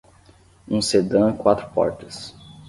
[0.67, 2.35] Um sedã quatro portas.